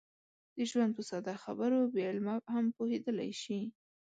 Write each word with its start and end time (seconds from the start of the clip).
د 0.55 0.57
ژوند 0.69 0.91
په 0.97 1.01
ساده 1.09 1.33
خبرو 1.43 1.79
بې 1.93 2.01
علمه 2.09 2.35
هم 2.53 2.65
پوهېدلی 2.77 3.31
شي. 3.41 3.59